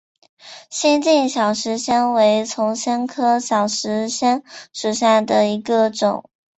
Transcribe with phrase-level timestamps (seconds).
[0.71, 4.41] 新进小石藓为丛藓科小石藓
[4.73, 6.25] 属下的一个种。